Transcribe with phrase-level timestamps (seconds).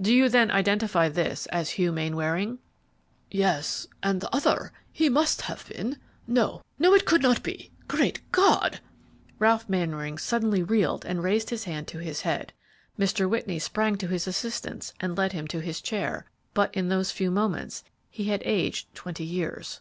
[0.00, 2.58] "Do you then identify this as Hugh Mainwaring?"
[3.30, 8.20] "Yes; and the other he must have been no, no, it could not be great
[8.32, 8.80] God!"
[9.38, 12.52] Ralph Mainwaring suddenly reeled and raised his hand to his head.
[12.98, 13.30] Mr.
[13.30, 17.30] Whitney sprang to his assistance and led him to his chair, but in those few
[17.30, 19.80] moments he had aged twenty years.